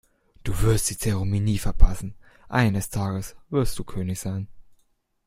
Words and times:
Du 0.43 0.59
wirst 0.63 0.89
die 0.89 0.97
Zeremonie 0.97 1.59
verpassen. 1.59 2.15
Eines 2.49 2.89
Tages 2.89 3.35
wirst 3.51 3.77
du 3.77 3.83
König 3.83 4.19
sein. 4.19 4.47